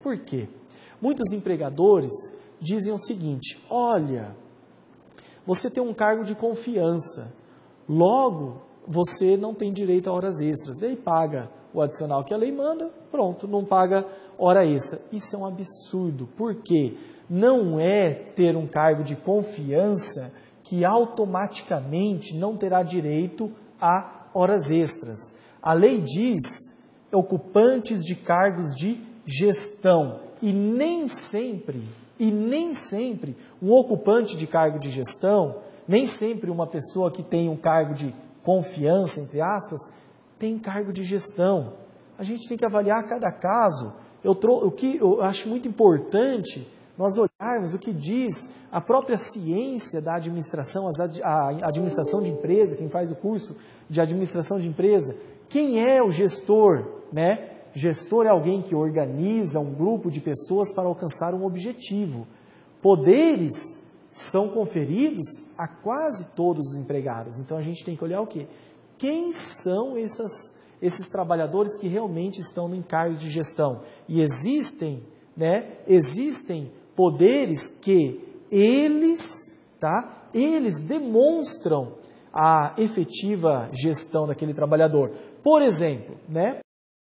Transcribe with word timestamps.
Por 0.00 0.16
quê? 0.16 0.48
Muitos 1.02 1.32
empregadores 1.32 2.12
dizem 2.60 2.92
o 2.92 2.98
seguinte: 2.98 3.60
olha, 3.68 4.36
você 5.44 5.68
tem 5.68 5.82
um 5.82 5.92
cargo 5.92 6.22
de 6.22 6.36
confiança, 6.36 7.34
logo 7.88 8.62
você 8.86 9.36
não 9.36 9.52
tem 9.52 9.72
direito 9.72 10.08
a 10.08 10.12
horas 10.12 10.38
extras. 10.40 10.78
Daí 10.80 10.94
paga 10.94 11.50
o 11.74 11.82
adicional 11.82 12.24
que 12.24 12.32
a 12.32 12.36
lei 12.36 12.52
manda, 12.52 12.92
pronto, 13.10 13.48
não 13.48 13.64
paga 13.64 14.06
hora 14.38 14.64
extra. 14.64 15.00
Isso 15.10 15.34
é 15.34 15.38
um 15.40 15.44
absurdo, 15.44 16.28
porque 16.36 16.96
não 17.28 17.80
é 17.80 18.14
ter 18.14 18.56
um 18.56 18.68
cargo 18.68 19.02
de 19.02 19.16
confiança 19.16 20.32
que 20.62 20.84
automaticamente 20.84 22.36
não 22.36 22.56
terá 22.56 22.84
direito 22.84 23.50
a 23.80 24.28
horas 24.32 24.70
extras. 24.70 25.36
A 25.60 25.74
lei 25.74 26.00
diz 26.00 26.44
ocupantes 27.12 28.00
de 28.04 28.14
cargos 28.14 28.72
de 28.72 29.07
gestão 29.28 30.20
e 30.40 30.52
nem 30.52 31.06
sempre, 31.06 31.84
e 32.18 32.30
nem 32.30 32.72
sempre 32.72 33.36
um 33.60 33.70
ocupante 33.72 34.36
de 34.36 34.46
cargo 34.46 34.78
de 34.78 34.88
gestão, 34.88 35.60
nem 35.86 36.06
sempre 36.06 36.50
uma 36.50 36.66
pessoa 36.66 37.12
que 37.12 37.22
tem 37.22 37.48
um 37.48 37.56
cargo 37.56 37.92
de 37.92 38.14
confiança, 38.42 39.20
entre 39.20 39.40
aspas, 39.42 39.80
tem 40.38 40.58
cargo 40.58 40.92
de 40.92 41.02
gestão. 41.02 41.74
A 42.16 42.22
gente 42.22 42.48
tem 42.48 42.56
que 42.56 42.64
avaliar 42.64 43.06
cada 43.06 43.30
caso. 43.30 43.92
Eu 44.24 44.32
o 44.32 44.70
que 44.70 44.96
eu 44.96 45.20
acho 45.20 45.48
muito 45.48 45.68
importante 45.68 46.66
nós 46.96 47.16
olharmos 47.16 47.74
o 47.74 47.78
que 47.78 47.92
diz 47.92 48.52
a 48.72 48.80
própria 48.80 49.16
ciência 49.16 50.00
da 50.00 50.16
administração, 50.16 50.88
a 51.22 51.68
administração 51.68 52.20
de 52.20 52.30
empresa, 52.30 52.76
quem 52.76 52.88
faz 52.88 53.10
o 53.10 53.14
curso 53.14 53.56
de 53.88 54.00
administração 54.00 54.58
de 54.58 54.66
empresa, 54.66 55.16
quem 55.48 55.80
é 55.80 56.02
o 56.02 56.10
gestor, 56.10 57.02
né? 57.12 57.57
Gestor 57.72 58.26
é 58.26 58.30
alguém 58.30 58.62
que 58.62 58.74
organiza 58.74 59.60
um 59.60 59.74
grupo 59.74 60.10
de 60.10 60.20
pessoas 60.20 60.72
para 60.72 60.88
alcançar 60.88 61.34
um 61.34 61.44
objetivo. 61.44 62.26
Poderes 62.80 63.54
são 64.10 64.48
conferidos 64.48 65.26
a 65.56 65.68
quase 65.68 66.28
todos 66.34 66.72
os 66.72 66.76
empregados. 66.76 67.38
Então 67.38 67.58
a 67.58 67.62
gente 67.62 67.84
tem 67.84 67.96
que 67.96 68.04
olhar 68.04 68.20
o 68.20 68.26
quê? 68.26 68.46
Quem 68.96 69.32
são 69.32 69.96
essas, 69.96 70.56
esses 70.82 71.08
trabalhadores 71.08 71.76
que 71.76 71.86
realmente 71.86 72.40
estão 72.40 72.74
em 72.74 72.82
cargos 72.82 73.20
de 73.20 73.30
gestão? 73.30 73.82
E 74.08 74.20
existem, 74.20 75.02
né? 75.36 75.78
Existem 75.86 76.72
poderes 76.96 77.68
que 77.68 78.20
eles, 78.50 79.56
tá? 79.78 80.28
Eles 80.34 80.80
demonstram 80.80 81.94
a 82.32 82.74
efetiva 82.76 83.70
gestão 83.72 84.26
daquele 84.26 84.52
trabalhador. 84.52 85.12
Por 85.42 85.62
exemplo, 85.62 86.16
né? 86.28 86.60